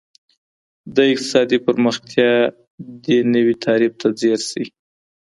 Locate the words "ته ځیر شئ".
4.01-4.65